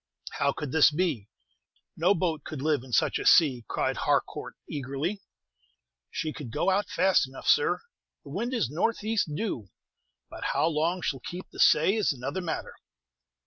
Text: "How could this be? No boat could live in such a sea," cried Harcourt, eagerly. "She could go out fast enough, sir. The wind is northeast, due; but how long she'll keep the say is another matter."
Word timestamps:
"How 0.39 0.51
could 0.51 0.71
this 0.71 0.89
be? 0.89 1.29
No 1.95 2.15
boat 2.15 2.43
could 2.43 2.59
live 2.59 2.83
in 2.83 2.91
such 2.91 3.19
a 3.19 3.25
sea," 3.27 3.65
cried 3.67 3.97
Harcourt, 3.97 4.55
eagerly. 4.67 5.21
"She 6.09 6.33
could 6.33 6.49
go 6.49 6.71
out 6.71 6.89
fast 6.89 7.27
enough, 7.27 7.47
sir. 7.47 7.83
The 8.23 8.31
wind 8.31 8.51
is 8.51 8.67
northeast, 8.67 9.29
due; 9.35 9.67
but 10.27 10.43
how 10.55 10.65
long 10.65 11.03
she'll 11.03 11.19
keep 11.19 11.51
the 11.51 11.59
say 11.59 11.93
is 11.93 12.11
another 12.13 12.41
matter." 12.41 12.73